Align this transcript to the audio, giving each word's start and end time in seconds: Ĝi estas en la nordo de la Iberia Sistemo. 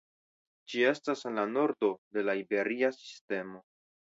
Ĝi 0.71 0.81
estas 0.91 1.21
en 1.31 1.37
la 1.41 1.45
nordo 1.51 1.91
de 2.17 2.25
la 2.27 2.37
Iberia 2.43 2.93
Sistemo. 2.99 3.63